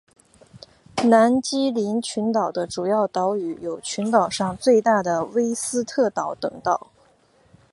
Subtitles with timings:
[1.03, 6.87] 南基林群岛的主要岛屿有群岛上最大的威斯特岛等岛。